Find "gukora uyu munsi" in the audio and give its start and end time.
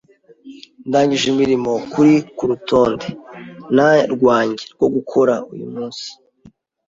4.95-6.07